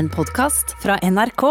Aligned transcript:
en 0.00 0.08
podkast 0.08 0.72
fra 0.80 0.94
NRK. 1.04 1.42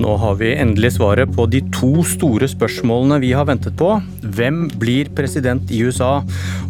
Nå 0.00 0.14
har 0.20 0.38
vi 0.40 0.54
endelig 0.56 0.94
svaret 0.96 1.28
på 1.36 1.44
de 1.52 1.60
to 1.74 1.90
store 2.08 2.48
spørsmålene 2.48 3.20
vi 3.20 3.34
har 3.36 3.44
ventet 3.50 3.76
på. 3.80 3.90
Hvem 4.38 4.64
blir 4.80 5.12
president 5.16 5.68
i 5.68 5.82
USA, 5.84 6.14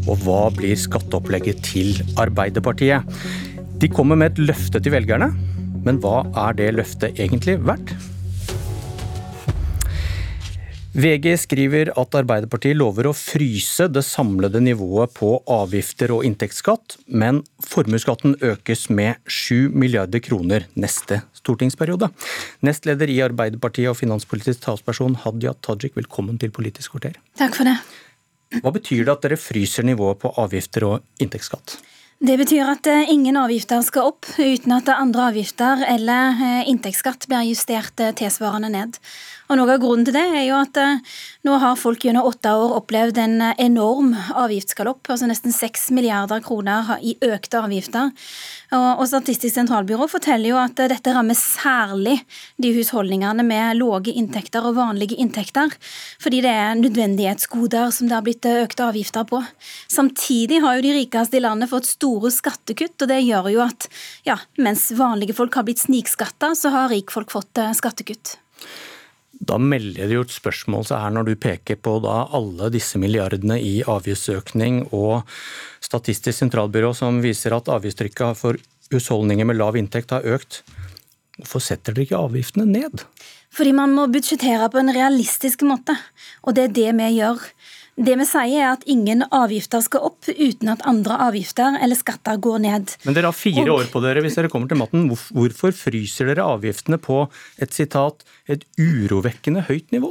og 0.09 0.25
hva 0.27 0.49
blir 0.57 0.75
skatteopplegget 0.79 1.63
til 1.69 1.95
Arbeiderpartiet? 2.19 3.07
De 3.79 3.91
kommer 3.93 4.19
med 4.19 4.35
et 4.35 4.43
løfte 4.51 4.83
til 4.83 4.97
velgerne, 4.97 5.31
men 5.87 6.03
hva 6.03 6.25
er 6.49 6.59
det 6.59 6.75
løftet 6.81 7.23
egentlig 7.23 7.61
verdt? 7.63 7.95
VG 10.95 11.33
skriver 11.43 11.89
at 11.99 12.15
Arbeiderpartiet 12.15 12.77
lover 12.79 13.09
å 13.11 13.13
fryse 13.19 13.89
det 13.91 14.05
samlede 14.07 14.61
nivået 14.63 15.11
på 15.17 15.33
avgifter 15.51 16.13
og 16.15 16.23
inntektsskatt, 16.23 16.95
men 17.11 17.41
formuesskatten 17.67 18.37
økes 18.39 18.87
med 18.95 19.19
7 19.27 19.75
milliarder 19.75 20.23
kroner 20.23 20.69
neste 20.79 21.19
stortingsperiode. 21.35 22.13
Nestleder 22.63 23.11
i 23.11 23.19
Arbeiderpartiet 23.27 23.91
og 23.91 23.99
finanspolitisk 23.99 24.63
talsperson 24.69 25.19
Hadia 25.25 25.57
Tajik, 25.67 25.97
velkommen 25.99 26.39
til 26.39 26.55
Politisk 26.55 26.95
kvarter. 26.95 27.19
Takk 27.43 27.59
for 27.59 27.67
det. 27.67 27.75
Hva 28.63 28.71
betyr 28.79 29.03
det 29.03 29.17
at 29.17 29.27
dere 29.27 29.41
fryser 29.41 29.83
nivået 29.91 30.23
på 30.23 30.31
avgifter 30.45 30.87
og 30.93 31.03
inntektsskatt? 31.19 31.75
Det 32.25 32.37
betyr 32.39 32.69
at 32.71 32.87
eh, 32.89 33.11
ingen 33.13 33.37
avgifter 33.37 33.83
skal 33.85 34.13
opp 34.13 34.29
uten 34.39 34.73
at 34.77 34.89
andre 34.95 35.27
avgifter 35.33 35.83
eller 35.91 36.39
eh, 36.39 36.69
inntektsskatt 36.71 37.27
blir 37.29 37.51
justert 37.51 38.01
eh, 38.01 38.15
tilsvarende 38.17 38.71
ned. 38.73 39.01
Og 39.55 39.61
Noe 39.61 39.77
av 39.77 39.83
grunnen 39.85 40.03
til 40.03 40.17
det 40.17 40.23
er 40.35 40.49
jo 40.49 40.57
at 40.59 40.79
eh, 40.83 41.03
nå 41.47 41.55
har 41.63 41.77
folk 41.79 42.03
gjennom 42.03 42.27
åtte 42.27 42.51
år 42.59 42.73
opplevd 42.75 43.21
en 43.23 43.37
eh, 43.39 43.61
enorm 43.63 44.09
avgiftsgalopp. 44.35 45.07
altså 45.07 45.29
Nesten 45.31 45.55
seks 45.55 45.93
milliarder 45.95 46.41
kroner 46.43 46.97
i 46.99 47.13
økte 47.23 47.61
avgifter. 47.63 48.11
Og, 48.75 49.05
Statistisk 49.07 49.55
sentralbyrå 49.55 50.09
forteller 50.11 50.51
jo 50.51 50.59
at 50.59 50.83
eh, 50.83 50.91
dette 50.91 51.15
rammer 51.15 51.39
særlig 51.39 52.17
de 52.59 52.73
husholdningene 52.75 53.45
med 53.47 53.79
lave 53.79 54.11
inntekter 54.11 54.67
og 54.67 54.75
vanlige 54.81 55.21
inntekter. 55.23 55.71
Fordi 56.25 56.41
det 56.43 56.51
er 56.51 56.75
nødvendighetsgoder 56.81 57.95
som 57.95 58.11
det 58.11 58.17
har 58.19 58.27
blitt 58.27 58.49
økte 58.51 58.89
avgifter 58.89 59.29
på. 59.31 59.39
Samtidig 59.87 60.65
har 60.65 60.81
jo 60.81 60.89
de 60.89 60.97
rikeste 60.97 61.39
i 61.39 61.45
landet 61.45 61.71
fått 61.71 61.93
store 61.93 62.33
skattekutt, 62.35 62.97
og 62.99 63.13
det 63.13 63.21
gjør 63.23 63.53
jo 63.55 63.63
at 63.69 63.87
ja, 64.27 64.41
mens 64.59 64.89
vanlige 64.99 65.39
folk 65.39 65.55
har 65.55 65.69
blitt 65.71 65.85
snikskatta, 65.87 66.57
så 66.59 66.75
har 66.75 66.91
rikfolk 66.91 67.31
fått 67.39 67.63
skattekutt. 67.79 68.35
Da 69.41 69.59
melder 69.59 70.09
det 70.09 70.17
jo 70.17 70.25
et 70.25 70.35
spørsmål 70.35 70.87
seg 70.89 71.03
her 71.03 71.15
når 71.15 71.29
du 71.29 71.35
peker 71.41 71.79
på 71.81 71.97
alle 72.07 72.71
disse 72.73 73.01
milliardene 73.01 73.59
i 73.61 73.81
avgiftsøkning 73.83 74.87
og 74.95 75.25
Statistisk 75.85 76.39
sentralbyrå 76.39 76.95
som 76.97 77.19
viser 77.21 77.53
at 77.53 77.69
avgiftstrykket 77.69 78.39
for 78.39 78.57
husholdninger 78.95 79.45
med 79.45 79.59
lav 79.59 79.77
inntekt 79.77 80.15
har 80.15 80.25
økt. 80.25 80.63
Hvorfor 81.37 81.61
setter 81.61 81.93
dere 81.93 82.07
ikke 82.07 82.21
avgiftene 82.21 82.65
ned? 82.65 83.03
Fordi 83.55 83.75
man 83.77 83.93
må 83.95 84.07
budsjettere 84.11 84.71
på 84.73 84.81
en 84.81 84.93
realistisk 84.95 85.63
måte, 85.67 85.95
og 86.43 86.57
det 86.57 86.69
er 86.69 86.77
det 86.79 86.89
vi 86.99 87.11
gjør. 87.19 87.43
Det 87.95 88.17
vi 88.19 88.25
sier 88.27 88.59
er 88.59 88.73
at 88.73 88.85
ingen 88.91 89.23
avgifter 89.31 89.83
skal 89.85 90.09
opp 90.09 90.27
uten 90.27 90.73
at 90.73 90.83
andre 90.89 91.19
avgifter 91.29 91.77
eller 91.79 91.99
skatter 91.99 92.41
går 92.43 92.63
ned. 92.65 92.95
Men 93.07 93.15
dere 93.15 93.31
har 93.31 93.37
fire 93.39 93.69
og... 93.69 93.77
år 93.79 93.91
på 93.93 94.03
dere 94.03 94.25
hvis 94.25 94.39
dere 94.39 94.51
kommer 94.51 94.71
til 94.71 94.81
matten. 94.81 95.07
Hvorfor 95.09 95.75
fryser 95.79 96.33
dere 96.33 96.47
avgiftene 96.57 96.99
på 96.99 97.23
et 97.63 97.77
sitat, 97.77 98.27
et 98.51 98.67
urovekkende 98.81 99.67
høyt 99.69 99.95
nivå? 99.95 100.11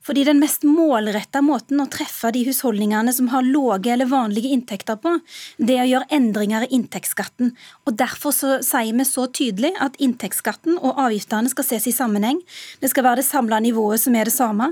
Fordi 0.00 0.24
den 0.24 0.38
mest 0.40 0.64
målretta 0.64 1.42
måten 1.44 1.82
å 1.82 1.88
treffe 1.92 2.30
de 2.32 2.40
husholdningene 2.46 3.12
som 3.12 3.28
har 3.34 3.44
lave 3.44 3.92
eller 3.92 4.08
vanlige 4.08 4.48
inntekter 4.54 4.96
på, 5.00 5.12
det 5.60 5.76
er 5.76 5.84
å 5.84 5.90
gjøre 5.90 6.16
endringer 6.16 6.64
i 6.64 6.70
inntektsskatten. 6.78 7.52
Og 7.84 7.98
Derfor 8.00 8.32
så 8.32 8.54
sier 8.64 8.96
vi 8.96 9.04
så 9.04 9.26
tydelig 9.28 9.74
at 9.84 9.98
inntektsskatten 10.00 10.78
og 10.78 10.96
avgiftene 11.04 11.52
skal 11.52 11.68
ses 11.68 11.90
i 11.90 11.94
sammenheng. 11.94 12.40
Det 12.80 12.88
skal 12.92 13.04
være 13.04 13.20
det 13.20 13.26
samla 13.28 13.60
nivået 13.60 14.00
som 14.00 14.16
er 14.16 14.30
det 14.30 14.34
samme. 14.34 14.70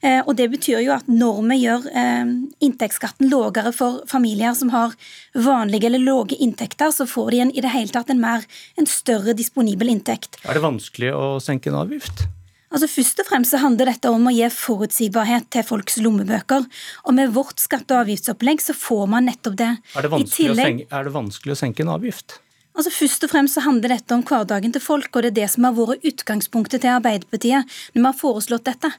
Eh, 0.00 0.22
og 0.22 0.36
Det 0.38 0.46
betyr 0.54 0.84
jo 0.86 0.94
at 0.94 1.10
når 1.10 1.42
vi 1.50 1.58
gjør 1.64 1.90
eh, 1.90 2.32
inntektsskatten 2.62 3.32
lavere 3.32 3.74
for 3.74 4.04
familier 4.06 4.54
som 4.54 4.70
har 4.70 4.94
vanlige 5.34 5.90
eller 5.90 6.06
lave 6.06 6.38
inntekter, 6.38 6.94
så 6.94 7.08
får 7.08 7.34
de 7.34 7.44
en, 7.48 7.54
i 7.56 7.64
det 7.64 7.74
hele 7.74 7.90
tatt 7.90 8.14
en, 8.14 8.22
mer, 8.22 8.46
en 8.78 8.86
større 8.86 9.34
disponibel 9.34 9.90
inntekt. 9.90 10.38
Er 10.46 10.54
det 10.54 10.62
vanskelig 10.62 11.14
å 11.18 11.38
senke 11.42 11.72
en 11.72 11.82
avgift? 11.82 12.28
Altså 12.68 12.88
Først 12.90 13.22
og 13.22 13.28
fremst 13.30 13.54
så 13.54 13.60
handler 13.62 13.88
dette 13.92 14.10
om 14.12 14.26
å 14.28 14.32
gi 14.34 14.48
forutsigbarhet 14.52 15.46
til 15.54 15.64
folks 15.64 15.96
lommebøker. 16.04 16.66
Og 17.08 17.16
med 17.16 17.32
vårt 17.32 17.62
skatte- 17.62 17.96
og 17.96 18.04
avgiftsopplegg 18.04 18.60
så 18.60 18.76
får 18.76 19.06
man 19.08 19.28
nettopp 19.30 19.56
det. 19.56 19.70
Er 19.96 20.04
det 20.04 20.12
vanskelig, 20.12 20.34
tillegg, 20.36 20.58
å, 20.58 20.68
senke, 20.68 20.92
er 20.98 21.08
det 21.08 21.14
vanskelig 21.14 21.56
å 21.56 21.60
senke 21.62 21.86
en 21.86 21.94
avgift? 21.96 22.38
Altså 22.78 22.92
Først 22.94 23.24
og 23.26 23.30
fremst 23.32 23.56
så 23.56 23.62
handler 23.64 23.90
dette 23.90 24.14
om 24.14 24.20
hverdagen 24.22 24.70
til 24.70 24.82
folk, 24.82 25.08
og 25.10 25.24
det 25.24 25.32
er 25.32 25.36
det 25.40 25.46
som 25.50 25.64
har 25.66 25.74
vært 25.74 26.04
utgangspunktet 26.06 26.84
til 26.84 26.92
Arbeiderpartiet 26.92 27.66
når 27.90 27.98
vi 27.98 28.04
har 28.06 28.14
foreslått 28.14 28.68
dette. 28.68 28.90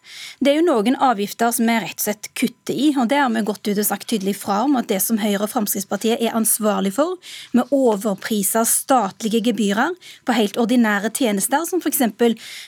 Det 0.44 0.51
er 0.51 0.57
jo 0.57 0.66
noen 0.67 0.97
avgifter 1.00 1.53
som 1.56 1.69
vi 1.69 1.78
rett 1.79 1.95
og 1.95 2.03
slett 2.03 2.28
kutter 2.35 2.75
i, 2.75 2.89
og 3.00 3.07
det 3.12 3.22
har 3.22 3.29
vi 3.31 3.44
gått 3.47 3.69
ut 3.69 3.79
og 3.79 3.88
sagt 3.88 4.09
tydelig 4.12 4.34
fra 4.41 4.57
om 4.66 4.75
at 4.79 4.89
det 4.91 5.00
som 5.03 5.19
Høyre 5.22 5.45
og 5.45 5.51
Fremskrittspartiet 5.53 6.19
er 6.19 6.35
ansvarlig 6.35 6.91
for, 6.97 7.16
med 7.56 7.72
overpriser 7.75 8.68
statlige 8.68 9.39
gebyrer 9.47 9.95
på 10.28 10.35
helt 10.35 10.59
ordinære 10.59 11.13
tjenester, 11.16 11.63
som 11.69 11.79
f.eks. 11.79 12.03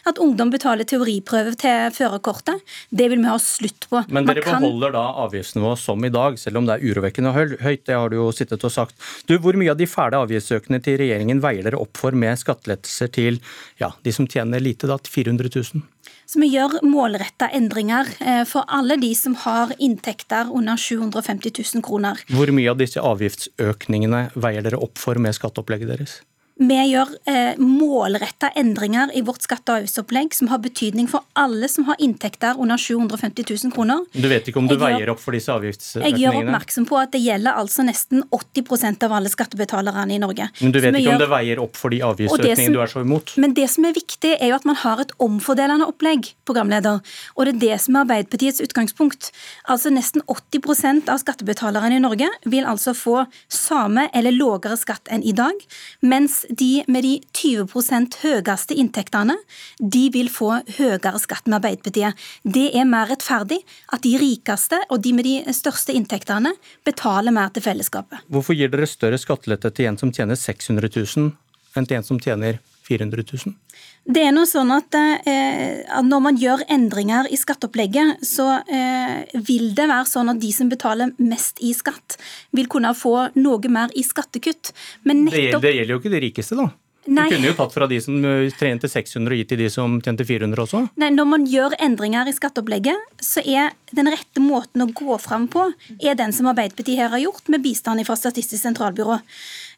at 0.07 0.23
ungdom 0.23 0.55
betaler 0.55 0.87
teoriprøve 0.87 1.57
til 1.59 1.91
førerkortet, 1.97 2.63
det 2.87 3.09
vil 3.11 3.19
vi 3.19 3.27
ha 3.27 3.35
slutt 3.43 3.89
på. 3.91 4.05
Men 4.07 4.31
dere 4.31 4.45
kan... 4.47 4.63
beholder 4.63 4.95
da 4.95 5.03
avgiftsnivået 5.25 5.83
som 5.83 6.07
i 6.07 6.13
dag, 6.13 6.39
selv 6.39 6.63
om 6.63 6.71
det 6.71 6.79
er 6.79 6.87
urovekkende 6.87 7.35
høyt, 7.35 7.83
det 7.83 7.99
har 7.99 8.07
du 8.07 8.21
jo 8.21 8.31
sittet 8.35 8.63
og 8.63 8.71
sagt. 8.71 8.95
Du, 9.27 9.35
Hvor 9.43 9.59
mye 9.59 9.75
av 9.75 9.79
de 9.79 9.91
fæle 9.91 10.23
avgiftsøkene 10.23 10.79
til 10.79 11.00
regjeringen 11.01 11.41
veier 11.43 11.67
dere 11.67 11.81
opp 11.81 11.99
for 11.99 12.15
med 12.17 12.39
skattelettelser 12.39 13.11
til 13.13 13.41
ja, 13.81 13.91
de 14.05 14.13
som 14.15 14.29
tjener 14.29 14.63
lite, 14.63 14.89
da, 14.89 14.99
til 15.01 15.17
400 15.21 15.51
000? 15.73 15.83
Så 16.31 16.39
Vi 16.39 16.47
gjør 16.53 16.77
målretta 16.87 17.49
endringer 17.51 18.07
eh, 18.23 18.43
for 18.47 18.63
alle 18.71 18.95
de 19.01 19.11
som 19.17 19.35
har 19.43 19.73
inntekter 19.83 20.47
under 20.47 20.79
750 20.79 21.51
000 21.75 21.83
kroner. 21.83 22.21
Hvor 22.31 22.53
mye 22.55 22.71
av 22.71 22.79
disse 22.79 23.03
avgiftsøkningene 23.03 24.29
veier 24.39 24.63
dere 24.63 24.79
opp 24.79 25.01
for 25.01 25.19
med 25.19 25.35
skatteopplegget 25.35 25.91
deres? 25.91 26.21
Vi 26.61 26.75
gjør 26.91 27.09
eh, 27.25 27.57
målretta 27.57 28.51
endringer 28.59 29.09
i 29.17 29.23
vårt 29.25 29.41
skatte- 29.41 29.73
og 29.73 29.81
avgiftsopplegg 29.81 30.35
som 30.37 30.51
har 30.51 30.59
betydning 30.61 31.07
for 31.09 31.25
alle 31.39 31.65
som 31.71 31.87
har 31.87 31.97
inntekter 31.97 32.59
under 32.61 32.77
750 32.77 33.47
000 33.49 33.73
kroner. 33.73 34.03
Du 34.13 34.27
vet 34.29 34.45
ikke 34.45 34.61
om 34.61 34.67
du 34.69 34.75
jeg 34.75 34.81
veier 34.83 35.09
opp 35.09 35.23
for 35.23 35.33
disse 35.33 35.49
avgiftsøkningene? 35.49 36.11
Jeg 36.11 36.21
gjør 36.21 36.37
oppmerksom 36.43 36.85
på 36.91 36.99
at 37.01 37.15
det 37.15 37.21
gjelder 37.23 37.57
altså 37.57 37.85
nesten 37.87 38.21
80% 38.29 39.05
av 39.07 39.15
alle 39.17 39.31
skattebetalerne 39.33 40.13
i 40.13 40.19
Norge. 40.21 40.51
Men 40.59 40.75
du 40.75 40.77
vet 40.77 40.93
ikke 40.93 41.01
gjør... 41.07 41.15
om 41.15 41.23
det 41.23 41.29
veier 41.33 41.63
opp 41.63 41.79
for 41.81 41.95
de 41.95 42.03
avgiftsøkningene 42.11 42.77
du 42.77 42.83
er 42.85 42.93
så 42.93 43.03
imot? 43.07 43.33
Men 43.41 43.57
det 43.57 43.65
som 43.73 43.89
er 43.89 43.97
viktig, 43.97 44.35
er 44.37 44.53
jo 44.53 44.59
at 44.59 44.69
man 44.69 44.77
har 44.83 45.01
et 45.01 45.15
omfordelende 45.17 45.89
opplegg, 45.89 46.29
programleder. 46.45 47.01
Og 47.37 47.49
det 47.49 47.55
er 47.55 47.61
det 47.65 47.81
som 47.87 47.97
er 47.97 48.05
Arbeiderpartiets 48.05 48.61
utgangspunkt. 48.61 49.31
Altså 49.65 49.89
nesten 49.93 50.21
80% 50.29 51.09
av 51.09 51.23
skattebetalerne 51.25 51.97
i 51.97 52.05
Norge 52.05 52.29
vil 52.45 52.69
altså 52.69 52.93
få 52.97 53.25
samme 53.49 54.11
eller 54.13 54.37
lavere 54.37 54.77
skatt 54.77 55.09
enn 55.09 55.25
i 55.25 55.33
dag. 55.33 55.57
mens 56.05 56.43
de 56.57 56.83
med 56.91 57.05
de 57.05 57.13
20% 57.37 58.17
høyeste 58.23 58.77
inntektene, 58.77 59.35
de 59.79 60.03
vil 60.13 60.29
få 60.31 60.53
høyere 60.77 61.19
skatt 61.21 61.47
med 61.47 61.59
Arbeiderpartiet. 61.59 62.17
Det 62.43 62.69
er 62.77 62.87
mer 62.89 63.09
rettferdig 63.11 63.61
at 63.93 64.03
de 64.05 64.15
rikeste 64.21 64.81
og 64.89 65.01
de 65.03 65.13
med 65.17 65.27
de 65.27 65.55
største 65.55 65.95
inntektene 65.95 66.53
betaler 66.87 67.35
mer 67.35 67.53
til 67.55 67.65
fellesskapet. 67.65 68.25
Hvorfor 68.31 68.57
gir 68.57 68.71
dere 68.71 68.89
større 68.89 69.19
skattelette 69.21 69.71
til 69.75 69.91
en 69.91 69.99
som 70.01 70.11
tjener 70.13 70.39
600 70.39 70.91
000 70.95 71.31
enn 71.77 71.87
til 71.87 71.99
en 71.99 72.05
som 72.05 72.19
tjener 72.19 72.59
400 72.91 73.25
000? 73.31 73.55
Det 74.11 74.23
er 74.25 74.35
noe 74.35 74.49
sånn 74.49 74.71
at, 74.73 74.95
eh, 74.97 75.81
at 75.85 76.05
Når 76.07 76.21
man 76.27 76.37
gjør 76.41 76.63
endringer 76.73 77.29
i 77.31 77.39
skatteopplegget, 77.39 78.23
så 78.25 78.47
eh, 78.65 79.31
vil 79.47 79.71
det 79.77 79.87
være 79.87 80.09
sånn 80.09 80.33
at 80.33 80.41
de 80.41 80.51
som 80.55 80.69
betaler 80.71 81.13
mest 81.21 81.61
i 81.61 81.73
skatt, 81.77 82.17
vil 82.51 82.69
kunne 82.71 82.93
få 82.97 83.31
noe 83.39 83.73
mer 83.73 83.93
i 83.95 84.03
skattekutt. 84.05 84.73
Men 85.05 85.25
nettopp... 85.27 85.61
det, 85.61 85.67
det 85.69 85.75
gjelder 85.79 85.95
jo 85.95 86.01
ikke 86.03 86.15
de 86.15 86.23
rikeste, 86.27 86.59
da. 86.59 86.71
Nei. 87.09 87.29
Du 87.31 87.35
kunne 87.35 87.49
jo 87.49 87.55
tatt 87.57 87.73
fra 87.73 87.87
de 87.89 87.97
som 88.03 88.17
tjente 88.59 88.85
600 88.89 89.33
og 89.33 89.39
gitt 89.39 89.49
til 89.49 89.61
de 89.63 89.69
som 89.73 89.95
tjente 90.05 90.25
400 90.27 90.61
også. 90.61 90.81
Nei, 91.01 91.09
Når 91.15 91.27
man 91.31 91.47
gjør 91.49 91.73
endringer 91.81 92.29
i 92.29 92.33
skatteopplegget, 92.35 93.07
så 93.17 93.41
er 93.41 93.73
den 93.89 94.09
rette 94.11 94.43
måten 94.43 94.85
å 94.85 94.89
gå 94.93 95.17
fram 95.21 95.47
på 95.51 95.65
er 95.97 96.19
den 96.19 96.33
som 96.35 96.51
Arbeiderpartiet 96.51 97.01
her 97.01 97.09
har 97.09 97.23
gjort, 97.23 97.49
med 97.49 97.65
bistand 97.65 98.05
fra 98.05 98.17
Statistisk 98.19 98.61
sentralbyrå. 98.61 99.17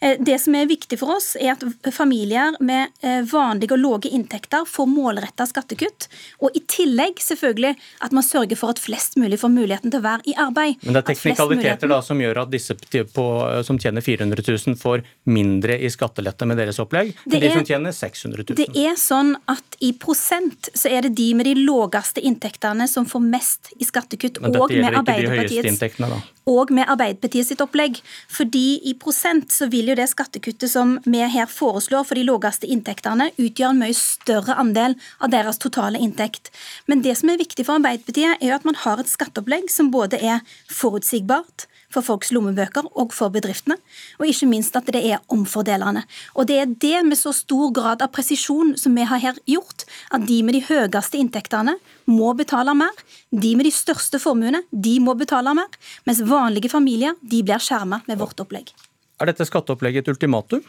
Det 0.03 0.35
som 0.41 0.55
er 0.59 0.67
viktig 0.67 0.97
for 0.99 1.15
oss, 1.15 1.33
er 1.39 1.53
at 1.53 1.63
familier 1.95 2.57
med 2.59 2.91
vanlige 3.31 3.75
og 3.75 3.79
lave 3.79 4.11
inntekter 4.11 4.67
får 4.67 4.89
målretta 4.91 5.45
skattekutt. 5.47 6.09
Og 6.43 6.55
i 6.57 6.61
tillegg 6.67 7.21
selvfølgelig 7.23 7.73
at 8.03 8.15
man 8.15 8.25
sørger 8.25 8.59
for 8.59 8.73
at 8.73 8.81
flest 8.83 9.15
mulig 9.21 9.39
får 9.39 9.53
muligheten 9.53 9.93
til 9.93 10.01
å 10.01 10.05
være 10.05 10.27
i 10.27 10.35
arbeid. 10.43 10.83
Men 10.83 10.97
det 10.97 11.03
er 11.03 11.07
teknikaliteter 11.13 11.91
da 11.91 12.01
som 12.03 12.19
gjør 12.19 12.43
at 12.43 12.51
disse 12.51 12.75
på, 13.13 13.25
som 13.63 13.79
tjener 13.79 14.03
400 14.03 14.43
000 14.43 14.77
får 14.81 15.05
mindre 15.31 15.79
i 15.79 15.89
skattelette 15.93 16.47
med 16.49 16.59
deres 16.59 16.81
opplegg, 16.83 17.13
enn 17.29 17.39
de 17.39 17.53
som 17.53 17.65
tjener 17.67 17.95
600 17.95 18.43
000? 18.43 18.59
Det 18.59 18.69
er 18.83 18.99
sånn 18.99 19.33
at 19.51 19.79
i 19.83 19.93
prosent 19.95 20.69
så 20.75 20.91
er 20.91 21.07
det 21.07 21.15
de 21.17 21.31
med 21.37 21.47
de 21.47 21.55
laveste 21.63 22.21
inntektene 22.23 22.89
som 22.91 23.07
får 23.07 23.23
mest 23.23 23.71
i 23.79 23.87
skattekutt. 23.87 24.41
Men 24.43 24.55
dette 24.55 24.75
gjelder 24.75 24.99
ikke 24.99 25.17
de 25.23 25.33
høyeste 25.37 25.71
inntektene, 25.71 26.11
da? 26.11 26.21
Og 26.51 26.73
med 26.75 26.89
Arbeiderpartiet 26.91 27.47
sitt 27.47 27.61
opplegg. 27.63 28.01
Fordi 28.27 28.81
i 28.89 28.93
prosent 28.99 29.53
så 29.55 29.69
vil 29.71 29.92
jo 29.92 29.92
det 29.99 30.09
skattekuttet 30.11 30.71
som 30.71 30.95
vi 31.05 31.21
her 31.33 31.49
foreslår 31.49 32.07
for 32.07 32.19
de 32.19 32.25
laveste 32.27 32.69
inntektene, 32.69 33.31
utgjøre 33.37 33.73
en 33.73 33.83
mye 33.83 33.97
større 33.97 34.57
andel 34.59 34.97
av 35.19 35.33
deres 35.33 35.61
totale 35.61 36.01
inntekt. 36.01 36.51
Men 36.87 37.03
det 37.05 37.17
som 37.19 37.31
er 37.31 37.41
viktig 37.41 37.65
for 37.67 37.79
Arbeiderpartiet, 37.79 38.39
er 38.39 38.51
jo 38.51 38.57
at 38.57 38.67
man 38.67 38.79
har 38.85 39.01
et 39.01 39.11
skatteopplegg 39.11 39.69
som 39.71 39.91
både 39.93 40.21
er 40.21 40.43
forutsigbart, 40.71 41.67
for 41.93 42.05
folks 42.05 42.31
lommebøker 42.33 42.87
og 42.99 43.13
for 43.15 43.33
bedriftene. 43.33 43.77
Og 44.19 44.29
ikke 44.29 44.49
minst 44.49 44.75
at 44.77 44.89
det 44.93 45.03
er 45.05 45.21
omfordelende. 45.33 46.03
Og 46.33 46.47
det 46.49 46.59
er 46.61 46.71
det 46.85 47.03
med 47.07 47.19
så 47.19 47.33
stor 47.35 47.71
grad 47.75 48.01
av 48.01 48.13
presisjon 48.15 48.75
som 48.79 48.95
vi 48.97 49.05
har 49.09 49.21
her 49.21 49.41
gjort, 49.49 49.85
at 50.13 50.25
de 50.29 50.41
med 50.45 50.57
de 50.57 50.63
høyeste 50.69 51.19
inntektene 51.19 51.77
må 52.09 52.33
betale 52.37 52.75
mer. 52.77 52.95
De 53.29 53.53
med 53.57 53.69
de 53.69 53.75
største 53.75 54.21
formuene 54.21 54.63
de 54.71 54.97
må 55.03 55.15
betale 55.19 55.53
mer, 55.57 55.69
mens 56.07 56.23
vanlige 56.25 56.71
familier 56.73 57.17
de 57.21 57.43
blir 57.45 57.61
skjerma 57.61 58.03
med 58.09 58.21
vårt 58.21 58.41
opplegg. 58.43 58.73
Er 59.21 59.29
dette 59.29 59.47
skatteopplegget 59.47 60.05
et 60.07 60.15
ultimatum? 60.15 60.63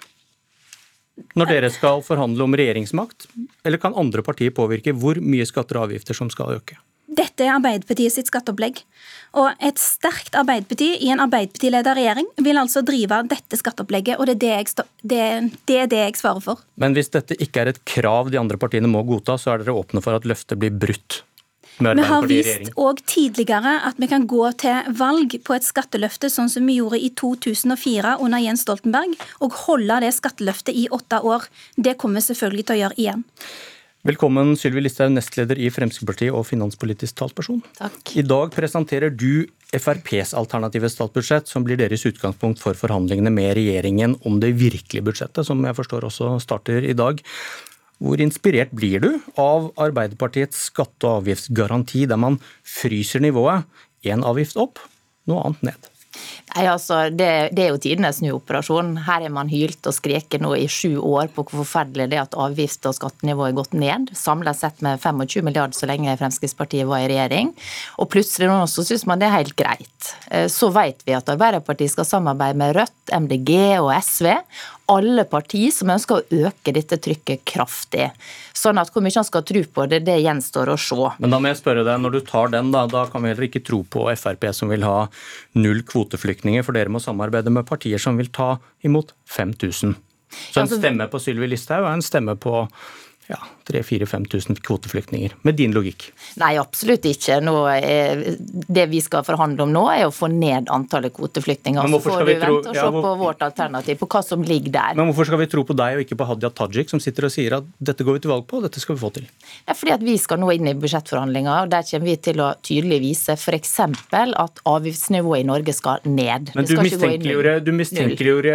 Når 1.38 1.50
dere 1.50 1.70
skal 1.70 2.02
forhandle 2.02 2.42
om 2.42 2.56
regjeringsmakt, 2.58 3.28
eller 3.64 3.78
kan 3.82 3.94
andre 3.98 4.24
partier 4.26 4.50
påvirke 4.54 4.94
hvor 4.98 5.20
mye 5.22 5.46
skatter 5.46 5.78
og 5.78 5.88
avgifter 5.88 6.16
som 6.16 6.30
skal 6.32 6.56
øke? 6.56 6.78
Dette 7.14 7.44
er 7.44 7.52
Arbeiderpartiet 7.52 8.14
sitt 8.14 8.30
skatteopplegg. 8.30 8.80
Og 9.38 9.62
et 9.62 9.78
sterkt 9.78 10.34
Arbeiderparti 10.38 10.88
i 11.04 11.10
en 11.12 11.22
Arbeiderparti-ledet 11.22 11.94
regjering 11.98 12.30
vil 12.42 12.58
altså 12.58 12.82
drive 12.86 13.20
dette 13.30 13.58
skatteopplegget, 13.60 14.18
og 14.18 14.26
det 14.26 14.34
er 14.34 14.40
det, 14.40 14.52
jeg, 14.54 14.88
det, 15.02 15.20
det 15.68 15.78
er 15.82 15.92
det 15.92 16.00
jeg 16.00 16.16
svarer 16.18 16.42
for. 16.42 16.64
Men 16.80 16.96
hvis 16.96 17.12
dette 17.14 17.38
ikke 17.38 17.62
er 17.62 17.70
et 17.74 17.82
krav 17.86 18.32
de 18.34 18.40
andre 18.40 18.58
partiene 18.58 18.90
må 18.90 19.04
godta, 19.06 19.36
så 19.38 19.54
er 19.54 19.62
dere 19.62 19.76
åpne 19.78 20.02
for 20.02 20.16
at 20.16 20.26
løftet 20.26 20.58
blir 20.58 20.74
brutt? 20.74 21.22
Vi 21.78 22.06
har 22.06 22.26
vist 22.30 22.70
òg 22.78 23.00
tidligere 23.08 23.74
at 23.88 23.98
vi 23.98 24.08
kan 24.10 24.28
gå 24.30 24.46
til 24.62 24.94
valg 24.94 25.34
på 25.42 25.56
et 25.56 25.66
skatteløfte, 25.66 26.30
sånn 26.30 26.50
som 26.52 26.66
vi 26.70 26.78
gjorde 26.78 27.00
i 27.02 27.10
2004 27.18 28.16
under 28.22 28.42
Jens 28.42 28.62
Stoltenberg, 28.62 29.16
og 29.42 29.58
holde 29.66 30.00
det 30.04 30.12
skatteløftet 30.14 30.74
i 30.78 30.86
åtte 30.94 31.18
år. 31.26 31.48
Det 31.74 31.96
kommer 31.98 32.22
vi 32.22 32.28
selvfølgelig 32.30 32.66
til 32.68 32.76
å 32.76 32.82
gjøre 32.84 33.00
igjen. 33.02 33.24
Velkommen, 34.04 34.52
Sylvi 34.60 34.82
Listhaug, 34.84 35.14
nestleder 35.16 35.56
i 35.56 35.70
Fremskrittspartiet 35.72 36.34
og 36.36 36.44
finanspolitisk 36.44 37.16
talsperson. 37.16 37.62
Takk. 37.78 38.10
I 38.20 38.24
dag 38.28 38.52
presenterer 38.52 39.08
du 39.08 39.46
FrPs 39.72 40.34
alternative 40.36 40.90
statsbudsjett, 40.92 41.48
som 41.48 41.64
blir 41.64 41.80
deres 41.80 42.04
utgangspunkt 42.04 42.60
for 42.60 42.76
forhandlingene 42.78 43.32
med 43.32 43.54
regjeringen 43.56 44.18
om 44.28 44.36
det 44.42 44.52
virkelige 44.60 45.08
budsjettet, 45.08 45.48
som 45.48 45.64
jeg 45.64 45.78
forstår 45.80 46.04
også 46.10 46.34
starter 46.44 46.84
i 46.84 46.92
dag. 46.98 47.24
Hvor 48.02 48.20
inspirert 48.20 48.74
blir 48.74 49.00
du 49.04 49.10
av 49.40 49.70
Arbeiderpartiets 49.80 50.66
skatte- 50.70 51.08
og 51.08 51.22
avgiftsgaranti, 51.22 52.06
der 52.10 52.20
man 52.20 52.40
fryser 52.66 53.22
nivået, 53.22 53.68
én 54.04 54.24
avgift 54.26 54.58
opp, 54.60 54.82
noe 55.30 55.44
annet 55.46 55.68
ned? 55.70 55.90
Nei, 56.54 56.66
altså, 56.70 57.08
det, 57.10 57.28
det, 57.56 57.64
er 57.64 57.72
jo 57.72 57.80
tidenes 57.82 58.20
snuoperasjon. 58.20 58.92
Her 59.08 59.24
har 59.24 59.32
man 59.34 59.50
hylt 59.50 59.86
og 59.90 59.96
skreket 59.96 60.42
nå 60.44 60.52
i 60.54 60.68
sju 60.70 61.00
år 61.00 61.32
på 61.34 61.42
hvor 61.42 61.64
forferdelig 61.64 62.06
det 62.12 62.18
er 62.18 62.26
at 62.28 62.36
avgift- 62.38 62.86
og 62.86 62.94
skattenivået 62.94 63.50
er 63.50 63.56
gått 63.58 63.74
ned. 63.78 64.12
Samlet 64.18 64.60
sett 64.60 64.84
med 64.84 65.02
25 65.02 65.42
milliarder 65.46 65.74
så 65.74 65.88
lenge 65.90 66.14
Fremskrittspartiet 66.20 66.86
var 66.86 67.02
i 67.02 67.10
regjering. 67.10 67.50
Og 67.98 68.10
plutselig 68.12 68.50
nå 68.50 68.60
så 68.70 68.86
syns 68.86 69.06
man 69.10 69.22
det 69.22 69.30
er 69.30 69.38
helt 69.40 69.56
greit. 69.58 70.12
Eh, 70.30 70.46
så 70.52 70.70
vet 70.74 71.02
vi 71.08 71.16
at 71.16 71.34
Arbeiderpartiet 71.34 71.96
skal 71.96 72.08
samarbeide 72.08 72.60
med 72.62 72.76
Rødt, 72.78 73.00
MDG 73.24 73.50
og 73.80 73.90
SV 73.98 74.30
alle 74.90 75.24
partier 75.28 75.72
som 75.72 75.90
ønsker 75.94 76.20
å 76.20 76.40
øke 76.48 76.74
dette 76.76 76.98
trykket 77.00 77.44
kraftig. 77.48 78.10
Sånn 78.56 78.78
at 78.80 78.92
Hvor 78.92 79.04
mye 79.04 79.16
han 79.16 79.26
skal 79.26 79.44
tro 79.46 79.62
på 79.64 79.86
det, 79.88 80.02
det 80.04 80.18
gjenstår 80.20 80.72
å 80.72 80.76
se. 80.80 81.10
Men 81.18 81.32
da 81.32 81.40
må 81.40 81.50
jeg 81.50 81.60
spørre 81.62 81.84
deg, 81.86 82.00
Når 82.00 82.16
du 82.16 82.20
tar 82.20 82.48
den, 82.52 82.72
da, 82.74 82.86
da 82.86 83.06
kan 83.10 83.22
vi 83.22 83.32
heller 83.32 83.48
ikke 83.48 83.64
tro 83.64 83.82
på 83.84 84.06
Frp 84.14 84.50
som 84.52 84.68
vil 84.68 84.84
ha 84.84 85.08
null 85.54 85.82
kvoteflyktninger, 85.82 86.64
for 86.64 86.76
dere 86.76 86.92
må 86.92 87.00
samarbeide 87.00 87.50
med 87.50 87.66
partier 87.66 87.98
som 87.98 88.16
vil 88.16 88.28
ta 88.28 88.58
imot 88.84 89.14
5000. 89.26 89.96
Så 90.50 90.60
en 90.60 90.66
altså- 90.66 90.80
stemme 90.80 91.08
på 91.08 91.20
Sylvi 91.20 91.48
Listhaug 91.48 91.84
er 91.84 91.92
en 91.92 92.02
stemme 92.02 92.36
på 92.36 92.68
ja, 93.26 93.38
3000-5000 93.70 94.60
kvoteflyktninger, 94.60 95.32
med 95.42 95.56
din 95.56 95.72
logikk? 95.72 96.10
Nei, 96.40 96.54
absolutt 96.60 97.06
ikke. 97.08 97.38
Nå 97.44 97.54
er, 97.72 98.24
det 98.44 98.84
vi 98.90 99.00
skal 99.04 99.24
forhandle 99.24 99.64
om 99.64 99.72
nå, 99.72 99.84
er 99.94 100.04
å 100.08 100.12
få 100.12 100.28
ned 100.32 100.68
antallet 100.72 101.14
kvoteflyktninger. 101.16 101.88
Så 101.88 102.00
får 102.04 102.20
du 102.20 102.28
vente 102.28 102.50
og 102.52 102.68
se 102.68 102.76
ja, 102.76 102.90
hvor... 102.92 103.06
på 103.06 103.14
vårt 103.22 103.44
alternativ, 103.46 103.96
på 104.02 104.08
hva 104.12 104.22
som 104.26 104.44
ligger 104.44 104.74
der. 104.76 104.98
Men 104.98 105.08
hvorfor 105.08 105.30
skal 105.30 105.40
vi 105.40 105.48
tro 105.54 105.64
på 105.64 105.76
deg 105.78 105.96
og 105.96 106.04
ikke 106.04 106.18
på 106.20 106.28
Hadia 106.28 106.50
Tajik, 106.52 106.92
som 106.92 107.00
sitter 107.00 107.28
og 107.30 107.32
sier 107.32 107.56
at 107.60 107.70
dette 107.80 108.04
går 108.04 108.18
vi 108.18 108.24
til 108.26 108.34
valg 108.34 108.44
på, 108.50 108.60
og 108.60 108.68
dette 108.68 108.82
skal 108.82 108.98
vi 108.98 109.04
få 109.06 109.12
til? 109.16 109.30
Er 109.64 109.78
fordi 109.78 109.96
at 109.96 110.04
vi 110.04 110.18
skal 110.20 110.42
nå 110.42 110.50
inn 110.52 110.68
i 110.68 110.76
budsjettforhandlinger, 110.84 111.64
og 111.64 111.72
der 111.72 111.88
kommer 111.88 112.10
vi 112.12 112.18
til 112.28 112.44
å 112.44 112.50
tydelig 112.60 113.00
vise 113.06 113.38
f.eks. 113.38 113.74
at 114.12 114.62
avgiftsnivået 114.68 115.46
i 115.46 115.48
Norge 115.48 115.76
skal 115.76 116.04
ned. 116.04 116.52
Men 116.58 116.68
du 116.68 116.76
mistenkeliggjorde, 116.76 117.56
du 117.64 117.72
mistenkeliggjorde 117.72 118.54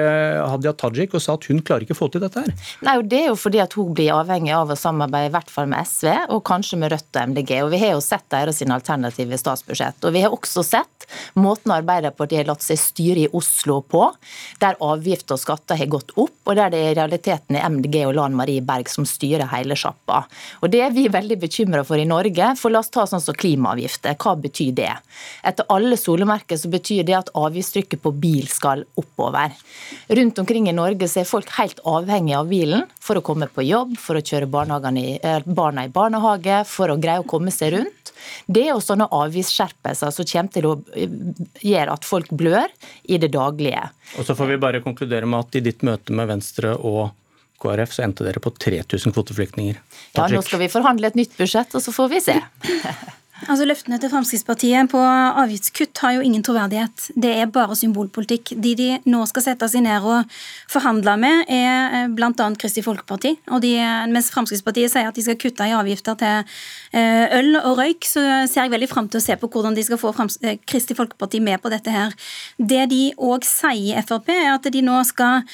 Hadia 0.53 0.77
Tajik 0.77 1.17
og 1.17 1.25
sa 1.25 1.39
at 1.39 1.49
hun 1.49 1.65
klarer 1.65 1.87
ikke 1.87 1.97
å 1.97 2.01
få 2.03 2.11
til 2.13 2.21
dette 2.21 2.45
her? 2.45 2.53
Nei, 2.85 2.97
og 3.01 3.09
det 3.09 3.23
er 3.25 3.29
jo 3.31 3.37
fordi 3.39 3.63
at 3.65 3.73
hun 3.79 3.97
blir 3.97 4.13
avhengig 4.13 4.53
av 4.55 4.58
å 4.67 4.77
samarbeide 4.77 5.29
i 5.29 5.33
hvert 5.33 5.51
fall 5.53 5.69
med 5.71 5.87
SV, 5.87 6.09
og 6.35 6.43
kanskje 6.47 6.79
med 6.81 6.91
Rødt 6.93 7.15
og 7.15 7.31
MDG. 7.31 7.53
Og 7.63 7.71
Vi 7.71 7.81
har 7.83 7.93
jo 7.95 8.03
sett 8.03 8.27
deres 8.33 8.61
alternative 8.61 9.37
statsbudsjett. 9.39 10.03
Og 10.03 10.13
vi 10.15 10.23
har 10.25 10.35
også 10.35 10.63
sett 10.65 11.07
måten 11.39 11.73
Arbeiderpartiet 11.73 12.43
har 12.43 12.49
latt 12.51 12.65
seg 12.65 12.79
styre 12.81 13.25
i 13.25 13.29
Oslo 13.33 13.79
på, 13.81 14.03
der 14.61 14.77
avgifter 14.83 15.37
og 15.37 15.41
skatter 15.41 15.79
har 15.79 15.89
gått 15.89 16.13
opp, 16.15 16.35
og 16.45 16.57
der 16.57 16.73
det 16.73 16.81
i 16.89 16.95
realiteten 16.97 17.57
er 17.57 17.69
MDG 17.69 18.01
og 18.07 18.15
Lan 18.17 18.37
Marie 18.37 18.63
Berg 18.65 18.89
som 18.91 19.07
styrer 19.07 19.49
hele 19.53 19.77
sjappa. 19.79 20.25
Og 20.61 20.69
Det 20.69 20.83
er 20.85 20.93
vi 20.93 21.07
veldig 21.11 21.39
bekymra 21.41 21.83
for 21.87 21.97
i 21.97 22.07
Norge. 22.07 22.53
For 22.59 22.73
la 22.73 22.81
oss 22.83 22.91
ta 22.93 23.05
sånn 23.09 23.23
som 23.23 23.37
klimaavgifter. 23.37 24.17
Hva 24.19 24.35
betyr 24.39 24.75
det? 24.77 24.91
Etter 25.45 25.67
alle 25.73 25.97
solemerker 25.97 26.59
så 26.59 26.69
betyr 26.71 27.05
det 27.07 27.17
at 27.17 27.31
avgiftstrykket 27.37 28.01
på 28.03 28.13
bil 28.21 28.47
skal 28.51 28.85
oppover. 28.99 29.53
Rundt 30.19 30.39
omkring 30.41 30.69
i 30.69 30.75
Norge 30.75 31.09
så 31.09 31.21
er 31.21 31.29
folk 31.29 31.49
helt 31.57 31.81
avhengig 31.87 32.35
av 32.37 32.49
bilen 32.51 32.85
for 33.01 33.19
å 33.19 33.25
komme 33.25 33.49
på 33.51 33.65
jobb, 33.65 33.95
for 34.01 34.19
å 34.19 34.23
kjøre 34.23 34.48
i, 34.97 35.19
eh, 35.21 35.39
barna 35.45 35.85
i 35.85 35.89
barnehage, 35.89 36.65
for 36.65 36.89
å 36.89 36.99
greie 36.99 37.21
å 37.21 37.27
komme 37.27 37.51
seg 37.51 37.73
rundt. 37.73 38.11
Det 38.47 38.65
er 38.65 38.73
jo 38.73 38.81
sånne 38.83 39.09
avgiftsskjerpelser 39.09 40.11
som 40.11 40.25
kommer 40.25 40.51
til 40.51 40.67
å 40.69 40.73
eh, 40.95 41.07
gjøre 41.61 41.93
at 41.93 42.05
folk 42.05 42.29
blør 42.29 42.67
i 43.05 43.17
det 43.17 43.31
daglige. 43.31 43.89
Og 44.17 44.25
så 44.25 44.35
får 44.35 44.53
vi 44.53 44.57
bare 44.57 44.81
konkludere 44.81 45.29
med 45.29 45.39
at 45.39 45.55
i 45.55 45.63
ditt 45.69 45.85
møte 45.87 46.15
med 46.15 46.27
Venstre 46.27 46.75
og 46.75 47.11
KrF 47.59 47.93
så 47.93 48.03
endte 48.05 48.23
dere 48.23 48.39
på 48.39 48.51
3000 48.55 49.13
kvoteflyktninger. 49.15 49.79
Ja, 50.15 50.27
nå 50.31 50.41
skal 50.45 50.63
vi 50.63 50.71
forhandle 50.71 51.11
et 51.11 51.17
nytt 51.19 51.35
budsjett, 51.37 51.73
og 51.75 51.83
så 51.83 51.91
får 51.95 52.13
vi 52.13 52.21
se. 52.23 52.37
Altså 53.47 53.63
Løftene 53.63 53.95
til 54.01 54.11
Fremskrittspartiet 54.11 54.89
på 54.91 54.99
avgiftskutt 54.99 56.01
har 56.03 56.17
jo 56.17 56.23
ingen 56.25 56.43
troverdighet. 56.43 57.05
Det 57.15 57.31
er 57.39 57.51
bare 57.53 57.77
symbolpolitikk. 57.77 58.51
De 58.59 58.73
de 58.75 58.89
nå 59.07 59.21
skal 59.29 59.45
sette 59.45 59.69
seg 59.71 59.85
ned 59.85 60.03
og 60.03 60.27
forhandle 60.71 61.15
med, 61.21 61.45
er 61.47 61.95
eh, 62.01 62.09
bl.a. 62.11 62.31
Kristelig 62.59 62.83
Folkeparti. 62.87 63.35
Og 63.53 63.63
de, 63.63 63.71
mens 64.11 64.31
Fremskrittspartiet 64.33 64.91
sier 64.91 65.07
at 65.07 65.15
de 65.15 65.23
skal 65.23 65.39
kutte 65.39 65.67
i 65.69 65.75
avgifter 65.75 66.17
til 66.19 66.51
eh, 66.91 67.37
øl 67.39 67.55
og 67.61 67.79
røyk, 67.79 68.09
så 68.09 68.25
ser 68.49 68.65
jeg 68.65 68.73
veldig 68.75 68.91
fram 68.91 69.07
til 69.07 69.21
å 69.21 69.23
se 69.23 69.37
på 69.39 69.51
hvordan 69.53 69.77
de 69.77 69.87
skal 69.87 70.01
få 70.01 70.11
Frems 70.17 70.39
Kristelig 70.67 70.99
Folkeparti 70.99 71.39
med 71.43 71.63
på 71.63 71.71
dette 71.71 71.93
her. 71.95 72.15
Det 72.59 72.89
de 72.91 73.01
òg 73.15 73.47
sier 73.47 74.01
i 74.01 74.03
Frp, 74.03 74.33
er 74.35 74.51
at 74.57 74.67
de 74.67 74.83
nå 74.83 74.99
skal 75.07 75.45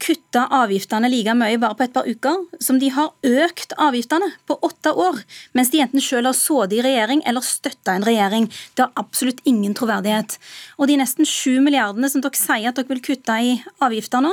kutte 0.00 0.42
avgiftene 0.56 1.08
like 1.10 1.34
mye 1.36 1.58
bare 1.60 1.76
på 1.78 1.84
et 1.84 1.92
par 1.94 2.08
uker 2.08 2.62
som 2.62 2.78
de 2.80 2.88
har 2.94 3.12
økt 3.26 3.74
avgiftene 3.78 4.32
på 4.48 4.56
åtte 4.66 4.92
år, 4.96 5.20
mens 5.56 5.70
de 5.72 5.82
enten 5.84 6.02
selv 6.02 6.30
har 6.30 6.36
sittet 6.36 6.78
i 6.78 6.82
regjering 6.84 7.09
regjering 7.10 7.22
eller 7.26 7.40
støtta 7.40 7.94
en 7.94 8.04
regjering. 8.04 8.48
Det 8.74 8.84
har 8.84 8.92
absolutt 8.96 9.40
ingen 9.44 9.74
troverdighet. 9.74 10.38
Og 10.78 10.88
de 10.88 10.96
nesten 11.00 11.26
sju 11.26 11.60
milliardene 11.60 12.08
som 12.10 12.22
dere 12.22 12.38
sier 12.38 12.70
at 12.70 12.76
dere 12.76 12.88
vil 12.88 13.02
kutte 13.02 13.36
i 13.40 13.62
avgifter 13.80 14.22
nå, 14.22 14.32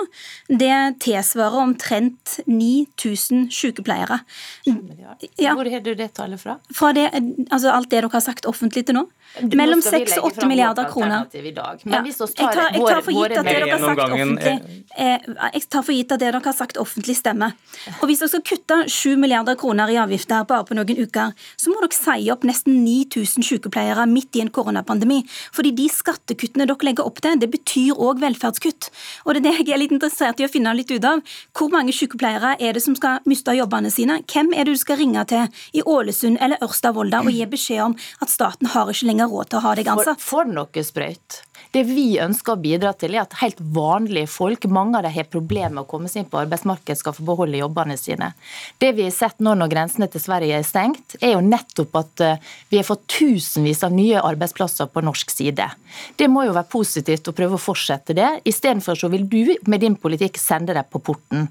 det 0.50 1.00
tilsvarer 1.03 1.62
omtrent 1.62 2.39
9000 2.48 3.50
sykepleiere. 3.51 4.22
Ja. 5.38 5.55
Hvor 5.55 5.69
har 5.69 5.81
du 5.81 5.93
det 5.96 6.13
tallet 6.13 6.41
fra? 6.41 6.60
Fra 6.74 6.93
det, 6.93 7.10
altså 7.50 7.72
alt 7.72 7.89
det 7.89 8.01
dere 8.01 8.12
har 8.13 8.22
sagt 8.22 8.46
offentlig 8.46 8.86
til 8.88 8.96
nå. 9.00 9.07
Mellom 9.53 9.81
6 9.84 10.17
og 10.22 10.31
8 10.31 10.48
milliarder 10.48 10.88
kroner. 10.89 11.27
Men 11.86 12.05
hvis 12.05 12.19
vi 12.22 12.27
tar, 12.38 12.72
jeg 12.74 12.81
tar, 12.81 13.01
for 13.03 13.12
gitt 13.12 13.36
at 13.38 13.46
det 13.46 13.55
dere 13.57 13.74
har 13.74 13.84
sagt 13.84 14.01
offentlig 14.07 14.55
jeg 14.98 15.63
tar 15.69 15.84
for 15.86 15.93
gitt 15.93 16.12
at 16.13 16.22
det 16.22 16.29
dere 16.29 16.41
har 16.41 16.55
sagt 16.55 16.79
offentlig 16.81 17.17
stemmer. 17.19 17.53
Og 18.00 18.07
hvis 18.10 18.24
dere 18.24 18.31
skal 18.31 18.46
kutte 18.48 18.77
7 18.89 19.17
milliarder 19.19 19.57
kroner 19.60 19.91
i 19.93 20.00
avgifter 20.00 20.48
bare 20.48 20.65
på 20.65 20.77
noen 20.77 21.03
uker, 21.03 21.36
så 21.60 21.72
må 21.72 21.81
dere 21.84 21.98
si 21.98 22.31
opp 22.34 22.43
nesten 22.48 22.67
nesten 22.68 22.84
9000 22.86 23.44
sykepleiere 23.44 24.06
midt 24.06 24.36
i 24.36 24.42
en 24.42 24.50
koronapandemi. 24.50 25.24
Fordi 25.54 25.72
de 25.72 25.88
skattekuttene 25.90 26.68
dere 26.68 26.86
legger 26.86 27.06
opp 27.06 27.22
til, 27.22 27.40
det 27.40 27.50
betyr 27.52 27.96
òg 27.96 28.20
velferdskutt. 28.22 28.90
Og 29.26 29.34
det 29.34 29.42
er 29.42 29.46
det 29.48 29.68
jeg 29.68 29.74
er 29.74 29.82
litt 29.82 29.92
interessert 29.92 30.40
i 30.40 30.46
å 30.46 30.52
finne 30.52 30.74
litt 30.76 30.92
ut 30.92 31.06
av. 31.06 31.22
Hvor 31.54 31.72
mange 31.72 31.94
sykepleiere 31.94 32.58
er 32.60 32.74
det 32.74 32.84
som 32.84 32.96
skal 32.96 33.20
miste 33.26 33.56
jobbene 33.56 33.92
sine? 33.92 34.22
Hvem 34.28 34.54
er 34.54 34.66
det 34.66 34.76
du 34.76 34.82
skal 34.82 34.98
ringe 34.98 35.24
til 35.28 35.48
i 35.74 35.84
Ålesund 35.84 36.40
eller 36.42 36.62
Ørsta 36.64 36.94
Volda 36.94 37.24
og 37.24 37.32
gi 37.32 37.46
beskjed 37.48 37.84
om 37.84 37.98
at 38.22 38.32
staten 38.32 38.68
har 38.74 38.92
ikke 38.92 39.10
lenger 39.10 39.32
råd 39.32 39.52
til 39.52 39.60
å 39.60 39.66
ha 39.68 39.76
deg 39.78 39.92
ansatt? 39.94 40.22
Får, 40.22 40.48
får 40.48 40.56
noe 40.56 40.88
sprøyt. 40.88 41.42
Det 41.74 41.84
vi 41.88 42.20
ønsker 42.22 42.56
å 42.56 42.62
bidra 42.62 42.94
til, 42.98 43.16
er 43.16 43.26
at 43.26 43.38
helt 43.42 43.60
vanlige 43.60 44.30
folk, 44.32 44.66
mange 44.72 45.00
av 45.00 45.06
dem 45.08 45.16
har 45.16 45.30
problemer 45.32 45.76
med 45.76 45.84
å 45.84 45.90
komme 45.90 46.10
seg 46.12 46.24
inn 46.24 46.30
på 46.32 46.40
arbeidsmarkedet, 46.42 47.00
skal 47.00 47.16
få 47.18 47.26
beholde 47.28 47.60
jobbene 47.60 47.98
sine. 48.00 48.32
Det 48.82 48.94
vi 48.98 49.06
har 49.08 49.16
sett 49.16 49.42
nå 49.44 49.56
når 49.58 49.72
grensene 49.72 50.10
til 50.12 50.24
Sverige 50.24 50.60
er 50.60 50.68
stengt, 50.68 51.18
er 51.22 51.36
jo 51.36 51.44
nettopp 51.46 52.00
at 52.02 52.26
eh, 52.26 52.44
vi 52.72 52.80
har 52.80 52.88
fått 52.88 53.06
tusenvis 53.18 53.84
av 53.88 53.96
nye 53.96 54.22
arbeidsplasser 54.22 54.92
på 54.92 55.04
norsk 55.06 55.34
side. 55.34 55.70
Det 56.18 56.30
må 56.32 56.46
jo 56.48 56.56
være 56.56 56.72
positivt 56.72 57.30
å 57.30 57.36
prøve 57.38 57.58
å 57.58 57.62
fortsette 57.62 58.16
det. 58.18 58.30
Istedenfor 58.48 59.00
så 59.00 59.12
vil 59.14 59.28
du 59.30 59.56
med 59.68 59.84
din 59.84 59.98
politikk 60.00 60.40
sende 60.42 60.76
deg 60.78 60.90
på 60.92 61.02
porten. 61.04 61.50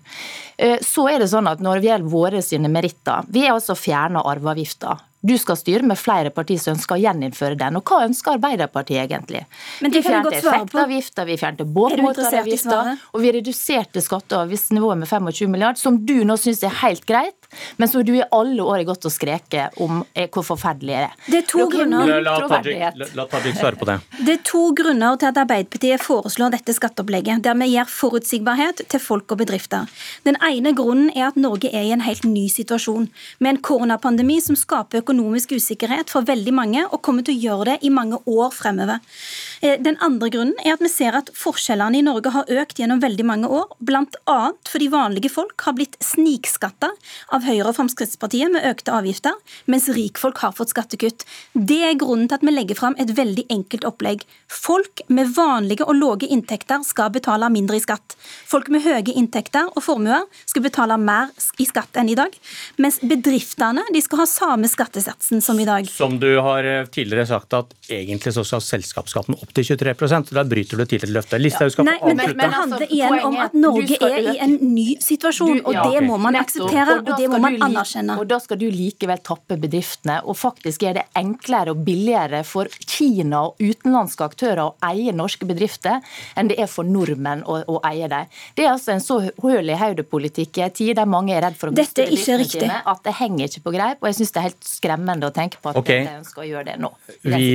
Eh, 0.57 0.79
så 0.85 1.09
er 1.13 1.23
det 1.23 1.31
sånn 1.33 1.51
at 1.51 1.63
når 1.65 1.83
vi 1.83 1.93
gjelder 1.93 2.17
våre 2.17 2.43
sine 2.45 2.71
meritter, 2.73 3.27
vi 3.29 3.47
har 3.47 3.57
altså 3.57 3.77
fjerna 3.79 4.25
arveavgifta. 4.27 4.97
Du 5.27 5.35
skal 5.39 5.57
styre 5.59 5.83
med 5.87 5.99
flere 5.99 6.31
partier 6.31 6.61
som 6.63 6.77
ønsker 6.77 6.95
å 6.95 7.01
gjeninnføre 7.03 7.59
den. 7.59 7.79
Og 7.81 7.91
hva 7.91 8.05
ønsker 8.07 8.37
Arbeiderpartiet 8.37 9.03
egentlig? 9.03 9.43
Men 9.83 9.91
det 9.91 10.03
vi 10.05 10.07
fjernte 10.07 10.29
godt 10.29 10.37
effektavgifta, 10.39 11.25
vi 11.27 11.39
fjernte 11.41 11.65
Er 11.67 11.73
båtmotoravgifta, 11.79 12.79
og 13.11 13.25
vi 13.25 13.33
reduserte 13.35 14.03
skatte- 14.05 14.37
og 14.37 14.47
avgiftsnivået 14.47 15.01
med 15.03 15.11
25 15.11 15.51
milliarder, 15.51 15.81
som 15.81 15.99
du 16.07 16.21
nå 16.29 16.37
syns 16.39 16.63
er 16.63 16.75
helt 16.83 17.07
greit, 17.09 17.49
men 17.77 17.91
som 17.91 18.05
du 18.07 18.13
i 18.15 18.23
alle 18.31 18.63
år 18.63 18.81
har 18.81 18.87
gått 18.93 19.09
og 19.09 19.15
skreket 19.15 19.81
om 19.83 20.05
er, 20.15 20.29
hvor 20.31 20.47
forferdelig 20.47 20.95
er 20.95 21.07
det 21.07 21.33
Det 21.33 21.39
er 21.41 21.49
to 21.51 21.67
grunner. 21.73 22.13
la, 22.23 22.37
la 23.17 23.27
Tajik 23.27 23.59
svare 23.59 23.81
på 23.81 23.89
det. 23.89 23.99
Det 24.27 24.33
er 24.37 24.43
to 24.47 24.63
grunner 24.79 25.19
til 25.19 25.31
at 25.31 25.43
Arbeiderpartiet 25.43 26.03
foreslår 26.03 26.55
dette 26.55 26.75
skatteopplegget, 26.77 27.43
der 27.45 27.59
vi 27.59 27.71
gir 27.73 27.91
forutsigbarhet 27.91 28.85
til 28.89 29.03
folk 29.03 29.33
og 29.33 29.43
bedrifter. 29.43 29.91
Den 30.27 30.39
ene 30.43 30.75
grunnen 30.77 31.11
er 31.15 31.31
at 31.31 31.37
Norge 31.41 31.71
er 31.73 31.87
i 31.89 31.93
en 31.95 32.05
helt 32.07 32.25
ny 32.29 32.47
situasjon, 32.53 33.09
med 33.41 33.51
en 33.57 33.63
koronapandemi 33.63 34.39
som 34.43 34.59
skaper 34.59 35.03
økonomisk 35.03 35.16
usikkerhet 35.21 36.11
for 36.11 36.27
veldig 36.27 36.53
mange, 36.55 36.85
og 36.91 37.03
kommer 37.03 37.25
til 37.27 37.37
å 37.37 37.43
gjøre 37.43 37.65
det 37.71 37.77
i 37.87 37.91
mange 37.91 38.19
år 38.27 38.53
fremover. 38.55 39.01
Eh, 39.63 39.77
Den 39.81 39.97
andre 40.01 40.31
grunnen 40.31 40.55
er 40.65 40.75
at 40.75 40.81
vi 40.81 40.89
ser 40.89 41.15
at 41.17 41.31
forskjellene 41.35 41.99
i 41.99 42.03
Norge 42.03 42.31
har 42.31 42.45
økt 42.49 42.79
gjennom 42.79 43.01
veldig 43.01 43.25
mange 43.25 43.49
år, 43.49 43.67
bl.a. 43.81 44.53
fordi 44.69 44.89
vanlige 44.89 45.31
folk 45.31 45.61
har 45.63 45.75
blitt 45.75 45.97
snikskatta 46.01 46.91
av 47.33 47.43
Høyre 47.47 47.71
og 47.71 47.77
Fremskrittspartiet 47.77 48.53
med 48.53 48.65
økte 48.65 48.93
avgifter, 48.93 49.35
mens 49.67 49.89
rikfolk 49.89 50.39
har 50.39 50.53
fått 50.53 50.75
skattekutt. 50.75 51.25
Det 51.55 51.83
er 51.85 51.99
grunnen 51.99 52.29
til 52.29 52.39
at 52.39 52.47
vi 52.47 52.55
legger 52.55 52.79
fram 52.79 52.97
et 52.99 53.13
veldig 53.17 53.47
enkelt 53.51 53.87
opplegg. 53.89 54.25
Folk 54.49 55.03
med 55.09 55.33
vanlige 55.37 55.87
og 55.87 55.97
lave 55.99 56.29
inntekter 56.31 56.83
skal 56.87 57.11
betale 57.15 57.49
mindre 57.53 57.79
i 57.79 57.85
skatt. 57.85 58.17
Folk 58.47 58.69
med 58.73 58.85
høye 58.85 59.15
inntekter 59.15 59.71
og 59.73 59.83
formuer 59.85 60.27
skal 60.47 60.65
betale 60.65 60.97
mer 61.01 61.33
i 61.61 61.67
skatt 61.69 61.97
enn 62.01 62.11
i 62.11 62.17
dag, 62.19 62.33
mens 62.83 62.99
bedriftene 63.01 63.85
de 63.93 64.03
skal 64.05 64.23
ha 64.23 64.29
samme 64.31 64.69
skattesatsen 64.97 65.43
som 65.43 65.61
i 65.61 65.65
dag. 65.65 65.89
Som 65.91 66.19
du 66.21 66.39
har 66.39 66.65
eh, 66.65 66.87
tidligere 66.87 67.27
sagt 67.27 67.53
at 67.55 67.75
egentlig 67.89 68.33
så 68.35 68.45
skal 68.45 68.63
selskapsskatten 68.65 69.37
opp 69.37 69.53
til 69.55 69.65
23 69.77 69.95
så 70.09 70.21
da 70.35 70.45
bryter 70.45 70.81
du 70.81 70.85
tidligere 70.85 71.17
løftet. 71.19 71.41
Listhaug 71.43 71.73
skal 71.73 71.87
Nei, 71.89 71.97
få 72.01 72.09
men 72.09 72.17
det, 72.17 72.27
det 72.33 72.45
altså, 72.45 72.61
handler 72.61 72.87
igjen 72.87 73.13
om 73.13 73.21
poenget 73.21 73.45
at 73.45 73.59
Norge 73.61 73.99
skal 73.99 74.15
er 74.17 74.31
i 74.33 74.37
en 74.47 74.57
ny 74.75 74.87
situasjon, 75.03 75.61
Du- 75.61 75.69
og 75.69 75.93
det 75.93 76.03
må 76.07 76.19
man 76.19 76.37
Nettopp. 76.37 76.71
akseptere, 76.71 76.97
og, 76.99 77.11
og 77.11 77.21
det 77.21 77.29
må 77.31 77.41
man 77.43 77.59
anerkjenne. 77.69 78.19
Og 78.21 78.29
da 78.31 78.39
skal 78.41 78.61
du 78.61 78.67
likevel 78.71 79.23
tappe 79.25 79.59
bedriftene, 79.61 80.21
og 80.25 80.37
faktisk 80.37 80.87
er 80.89 81.01
det 81.01 81.07
enklere 81.17 81.75
og 81.75 81.85
billigere 81.87 82.43
for 82.45 82.71
Kina 82.87 83.45
og 83.51 83.61
utenlandske 83.61 84.25
aktører 84.27 84.65
å 84.67 84.75
eie 84.91 85.13
norske 85.17 85.49
bedrifter, 85.49 86.01
enn 86.37 86.51
det 86.51 86.59
er 86.63 86.71
for 86.71 86.89
nordmenn 86.89 87.45
å, 87.47 87.61
å 87.69 87.81
eie 87.89 88.09
dem. 88.11 88.31
Det 88.57 88.67
er 88.67 88.73
altså 88.75 88.95
en 88.97 89.05
så 89.05 89.21
høl 89.43 89.71
i 89.71 89.79
hodet-politikk 89.79 90.61
i 90.61 90.67
en 90.67 90.77
tid 90.77 90.97
der 90.97 91.09
mange 91.09 91.35
er 91.37 91.45
redd 91.47 91.59
for 91.59 91.71
å 91.71 91.77
miste 91.77 92.07
bedriftene 92.07 92.47
sine, 92.47 92.81
at 92.87 93.03
det 93.05 93.17
henger 93.21 93.51
ikke 93.51 93.65
på 93.67 93.75
greip. 93.75 94.01
Og 94.01 94.11
jeg 94.11 94.21
syns 94.21 94.35
det 94.35 94.41
er 94.41 94.49
helt 94.51 94.67
skremmende 94.67 94.86
å 94.93 95.33
tenke 95.35 95.61
på 95.63 95.71
at 95.73 95.79
okay. 95.81 96.05
de 96.07 96.19
ønsker 96.21 96.45
å 96.45 96.47
gjøre 96.47 96.65
det 96.71 96.77
nå. 96.83 96.91
Vi, 97.23 97.47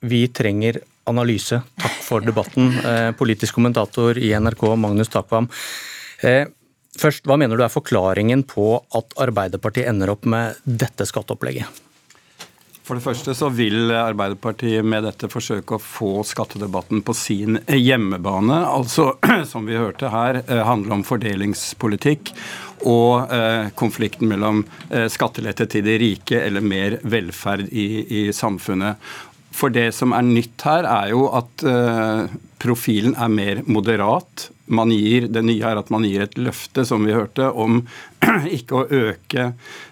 vi 0.00 0.20
trenger 0.28 0.80
analyse. 1.10 1.60
Takk 1.80 2.02
for 2.04 2.24
debatten. 2.24 2.72
Eh, 2.84 3.10
politisk 3.16 3.56
kommentator 3.56 4.18
i 4.18 4.30
NRK, 4.36 4.66
Magnus 4.76 5.08
Takvam. 5.12 5.48
Eh, 6.22 6.44
først, 6.98 7.24
Hva 7.26 7.38
mener 7.40 7.56
du 7.56 7.64
er 7.64 7.72
forklaringen 7.72 8.44
på 8.48 8.76
at 8.94 9.16
Arbeiderpartiet 9.24 9.88
ender 9.88 10.12
opp 10.12 10.28
med 10.28 10.60
dette 10.64 11.06
skatteopplegget? 11.08 11.82
For 12.84 12.98
det 12.98 13.04
første 13.06 13.32
så 13.32 13.48
vil 13.48 13.88
Arbeiderpartiet 13.96 14.84
med 14.84 15.06
dette 15.06 15.30
forsøke 15.32 15.78
å 15.78 15.80
få 15.80 16.10
skattedebatten 16.28 17.00
på 17.06 17.14
sin 17.16 17.56
hjemmebane. 17.72 18.58
Altså, 18.68 19.14
som 19.50 19.64
vi 19.64 19.78
hørte 19.80 20.12
her, 20.12 20.42
eh, 20.44 20.60
handle 20.68 20.98
om 20.98 21.04
fordelingspolitikk 21.08 22.34
og 22.84 23.32
eh, 23.32 23.70
konflikten 23.80 24.28
mellom 24.28 24.66
eh, 24.90 25.06
skattelette 25.08 25.64
til 25.72 25.86
de 25.86 25.96
rike 26.02 26.42
eller 26.44 26.64
mer 26.64 26.98
velferd 27.08 27.72
i, 27.72 27.88
i 28.04 28.22
samfunnet. 28.36 29.00
For 29.54 29.72
det 29.72 29.88
som 29.96 30.12
er 30.12 30.26
nytt 30.26 30.66
her, 30.66 30.84
er 30.84 31.14
jo 31.14 31.28
at 31.40 31.64
eh, 31.64 32.36
profilen 32.60 33.16
er 33.16 33.32
mer 33.32 33.64
moderat. 33.64 34.50
Man 34.66 34.90
gir, 34.90 35.26
det 35.28 35.42
nye 35.44 35.64
er 35.68 35.76
at 35.76 35.90
man 35.92 36.06
gir 36.08 36.22
et 36.24 36.38
løfte, 36.40 36.86
som 36.88 37.04
vi 37.04 37.12
hørte, 37.12 37.50
om 37.50 37.82
ikke 38.58 38.78
å 38.78 38.86
øke 38.88 39.50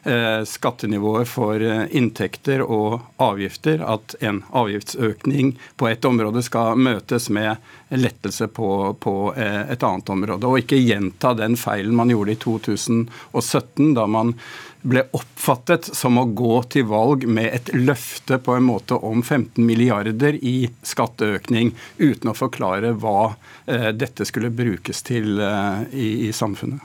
eh, 0.09 0.41
skattenivået 0.49 1.29
for 1.29 1.61
eh, 1.61 1.85
inntekter 1.93 2.64
og 2.64 3.02
avgifter. 3.21 3.85
At 3.85 4.17
en 4.25 4.41
avgiftsøkning 4.49 5.57
på 5.76 5.91
ett 5.93 6.09
område 6.09 6.45
skal 6.47 6.81
møtes 6.81 7.29
med 7.29 7.61
lettelse 7.97 8.49
på, 8.49 8.97
på 9.01 9.15
eh, 9.37 9.73
et 9.73 9.83
annet 9.87 10.13
område. 10.15 10.49
Og 10.49 10.63
ikke 10.63 10.81
gjenta 10.81 11.35
den 11.39 11.57
feilen 11.61 11.97
man 11.97 12.13
gjorde 12.13 12.35
i 12.35 12.41
2017, 12.41 13.93
da 13.97 14.07
man 14.11 14.35
ble 14.83 15.05
oppfattet 15.15 15.87
som 15.95 16.19
å 16.19 16.27
gå 16.35 16.57
til 16.73 16.89
valg 16.91 17.27
med 17.31 17.53
et 17.55 17.71
løfte 17.77 18.41
på 18.43 18.57
en 18.59 18.67
måte 18.67 18.99
om 18.99 19.23
15 19.23 19.63
milliarder 19.63 20.39
i 20.43 20.71
skatteøkning, 20.87 21.71
uten 21.99 22.33
å 22.33 22.37
forklare 22.37 22.95
hva 22.99 23.35
eh, 23.67 23.93
dette 23.95 24.27
skulle 24.29 24.51
brukes 24.51 25.05
til 25.07 25.39
eh, 25.39 25.85
i, 25.93 26.09
i 26.29 26.33
samfunnet. 26.35 26.83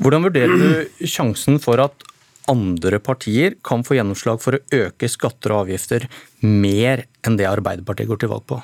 Hvordan 0.00 0.24
vurderer 0.28 0.60
du 0.60 1.06
sjansen 1.08 1.58
for 1.60 1.82
at 1.82 2.06
andre 2.50 2.98
partier 3.02 3.56
kan 3.66 3.84
få 3.86 3.98
gjennomslag 3.98 4.40
for 4.42 4.56
å 4.56 4.84
øke 4.86 5.10
skatter 5.10 5.52
og 5.52 5.66
avgifter 5.66 6.06
mer 6.46 7.04
enn 7.26 7.36
det 7.38 7.48
Arbeiderpartiet 7.50 8.08
går 8.08 8.22
til 8.22 8.32
valg 8.32 8.46
på? 8.48 8.60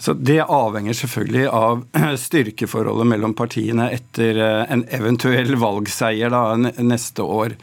Så 0.00 0.14
Det 0.16 0.40
avhenger 0.40 0.96
selvfølgelig 0.96 1.46
av 1.52 1.84
styrkeforholdet 2.26 3.08
mellom 3.12 3.34
partiene 3.36 3.90
etter 3.92 4.38
eh, 4.40 4.62
en 4.72 4.86
eventuell 4.96 5.52
valgseier 5.60 6.32
da, 6.32 6.44
neste 6.80 7.26
år. 7.26 7.56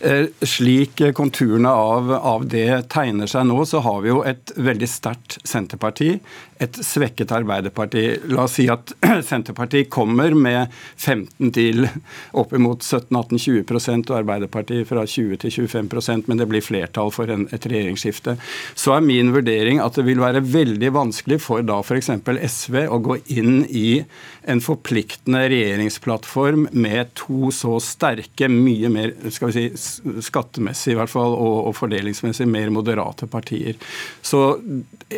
Eh, 0.00 0.26
Slik 0.40 1.14
konturene 1.14 1.68
av, 1.68 2.12
av 2.12 2.46
det 2.48 2.88
tegner 2.88 3.28
seg 3.28 3.44
nå, 3.50 3.58
så 3.68 3.82
har 3.84 4.00
vi 4.00 4.08
jo 4.08 4.22
et 4.24 4.52
veldig 4.56 4.88
sterkt 4.88 5.36
Senterparti, 5.44 6.14
et 6.60 6.78
svekket 6.84 7.32
Arbeiderparti. 7.36 8.04
La 8.32 8.46
oss 8.46 8.56
si 8.56 8.64
at 8.72 8.94
Senterpartiet 9.30 9.90
kommer 9.92 10.32
med 10.32 10.72
15 10.96 11.52
til 11.56 11.84
oppimot 12.32 12.84
17-18-20% 12.84 14.12
og 14.12 14.18
Arbeiderpartiet 14.22 14.88
fra 14.88 15.04
20 15.04 15.40
til 15.44 15.54
25% 15.68 16.28
men 16.28 16.40
det 16.40 16.48
blir 16.48 16.64
flertall 16.64 17.12
for 17.12 17.32
en, 17.32 17.44
et 17.52 17.68
regjeringsskifte. 17.68 18.38
Så 18.72 18.96
er 18.96 19.04
min 19.04 19.34
vurdering 19.36 19.82
at 19.84 20.00
det 20.00 20.06
vil 20.08 20.24
være 20.24 20.44
veldig 20.44 20.94
vanskelig 20.96 21.40
for 21.44 21.64
da 21.64 21.80
f.eks. 21.84 22.12
SV 22.24 22.86
å 22.88 23.00
gå 23.04 23.20
inn 23.36 23.66
i 23.68 24.00
en 24.48 24.64
forpliktende 24.64 25.44
regjeringsplattform 25.52 26.70
med 26.72 27.12
to 27.20 27.52
så 27.54 27.76
sterke, 27.84 28.48
mye 28.48 28.88
mer 28.92 29.12
skal 29.32 29.52
vi 29.52 29.56
si, 29.56 29.89
skattemessig 30.24 30.94
i 30.94 30.98
hvert 30.98 31.12
fall, 31.12 31.34
og, 31.36 31.56
og 31.70 31.76
fordelingsmessig 31.78 32.48
mer 32.50 32.70
moderate 32.74 33.28
partier. 33.30 33.78
Så 34.22 34.44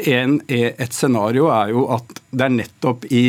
en, 0.05 0.41
et 0.49 0.97
scenario 0.97 1.51
er 1.53 1.75
jo 1.75 1.87
at 1.95 2.17
det 2.31 2.49
er 2.49 2.57
nettopp 2.61 3.07
i 3.13 3.27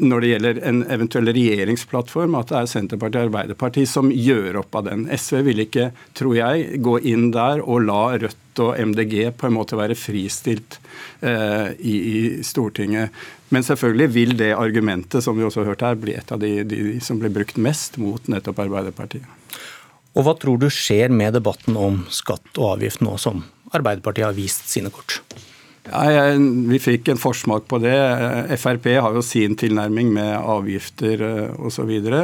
når 0.00 0.22
det 0.22 0.28
gjelder 0.30 0.58
en 0.64 0.78
eventuell 0.90 1.28
regjeringsplattform, 1.28 2.36
at 2.38 2.48
det 2.50 2.56
er 2.56 2.68
Senterpartiet 2.70 3.20
og 3.20 3.28
Arbeiderpartiet 3.28 3.90
som 3.90 4.08
gjør 4.08 4.62
opp 4.62 4.78
av 4.80 4.86
den. 4.88 5.04
SV 5.12 5.42
vil 5.50 5.60
ikke, 5.66 5.90
tror 6.16 6.38
jeg, 6.38 6.80
gå 6.84 6.96
inn 7.12 7.28
der 7.34 7.60
og 7.60 7.84
la 7.84 8.02
Rødt 8.22 8.62
og 8.64 8.78
MDG 8.80 9.34
på 9.36 9.48
en 9.48 9.56
måte 9.56 9.76
være 9.76 9.98
fristilt 9.98 10.78
eh, 11.20 11.74
i, 11.76 11.94
i 11.94 12.18
Stortinget. 12.46 13.12
Men 13.52 13.66
selvfølgelig 13.66 14.08
vil 14.14 14.36
det 14.40 14.54
argumentet 14.56 15.24
som 15.24 15.36
vi 15.36 15.44
også 15.44 15.62
har 15.62 15.74
hørt 15.74 15.84
her, 15.84 16.00
bli 16.00 16.16
et 16.16 16.32
av 16.32 16.40
de, 16.40 16.56
de 16.64 16.96
som 17.04 17.20
blir 17.20 17.34
brukt 17.34 17.60
mest 17.60 18.00
mot 18.00 18.32
nettopp 18.32 18.64
Arbeiderpartiet. 18.64 19.28
Og 20.14 20.26
hva 20.26 20.36
tror 20.38 20.60
du 20.62 20.68
skjer 20.70 21.10
med 21.10 21.34
debatten 21.34 21.76
om 21.78 22.04
skatt 22.12 22.54
og 22.60 22.76
avgift 22.76 23.02
nå 23.02 23.16
som 23.20 23.42
Arbeiderpartiet 23.74 24.28
har 24.28 24.36
vist 24.36 24.70
sine 24.70 24.92
kort? 24.94 25.20
Ja, 25.84 26.32
vi 26.38 26.78
fikk 26.80 27.10
en 27.12 27.20
forsmak 27.20 27.66
på 27.68 27.78
det. 27.82 27.96
Frp 28.56 28.86
har 29.04 29.16
jo 29.18 29.24
sin 29.26 29.56
tilnærming 29.60 30.12
med 30.14 30.32
avgifter 30.38 31.20
osv. 31.58 31.74
Så, 31.74 31.84
videre. 31.88 32.22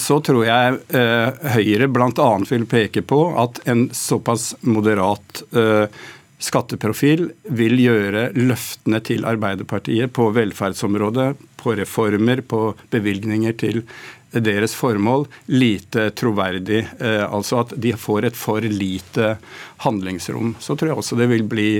så 0.00 0.16
tror 0.26 0.46
jeg 0.48 0.80
Høyre 1.54 1.86
bl.a. 1.92 2.30
vil 2.50 2.66
peke 2.66 3.04
på 3.06 3.20
at 3.38 3.60
en 3.70 3.86
såpass 3.94 4.56
moderat 4.66 5.44
skatteprofil 6.40 7.28
vil 7.52 7.76
gjøre 7.84 8.30
løftene 8.38 9.00
til 9.04 9.26
Arbeiderpartiet 9.28 10.12
på 10.16 10.30
velferdsområdet, 10.34 11.34
på 11.60 11.76
reformer, 11.78 12.40
på 12.40 12.72
bevilgninger 12.90 13.54
til 13.60 13.84
deres 14.30 14.74
formål 14.78 15.26
lite 15.46 16.10
troverdig. 16.10 16.84
Eh, 17.00 17.24
altså 17.26 17.64
at 17.64 17.74
de 17.76 17.94
får 17.98 18.30
et 18.30 18.38
for 18.38 18.62
lite 18.62 19.36
handlingsrom. 19.84 20.54
Så 20.62 20.76
tror 20.76 20.92
jeg 20.92 21.02
også 21.02 21.18
det 21.18 21.30
vil 21.32 21.46
bli 21.50 21.70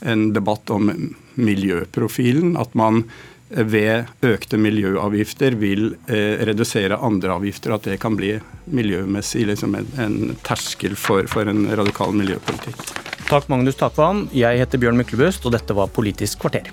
en 0.00 0.30
debatt 0.34 0.70
om 0.74 0.90
miljøprofilen. 1.40 2.56
At 2.60 2.74
man 2.74 3.04
ved 3.50 4.06
økte 4.22 4.58
miljøavgifter 4.60 5.56
vil 5.58 5.94
eh, 6.10 6.42
redusere 6.46 6.98
andre 6.98 7.34
avgifter. 7.38 7.74
At 7.74 7.88
det 7.88 8.00
kan 8.02 8.18
bli 8.18 8.36
miljømessig 8.70 9.46
liksom 9.50 9.74
en, 9.78 9.90
en, 9.98 10.20
terskel 10.46 10.96
for, 10.98 11.26
for 11.30 11.50
en 11.50 11.66
radikal 11.70 12.14
miljøpolitikk. 12.16 12.84
Takk, 13.30 13.50
Magnus 13.50 13.78
Takvam. 13.78 14.26
Jeg 14.34 14.58
heter 14.58 14.80
Bjørn 14.82 14.98
Myklebust, 14.98 15.44
og 15.46 15.54
dette 15.54 15.76
var 15.76 15.92
Politisk 15.94 16.42
kvarter. 16.42 16.70